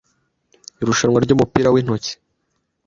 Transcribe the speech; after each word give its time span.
irushanwa 0.81 1.17
ry’umupira 1.23 1.67
w’intoki. 1.73 2.11